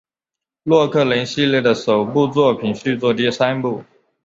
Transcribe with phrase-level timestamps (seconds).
[0.63, 3.83] 洛克人系列的首部作品续作第三部。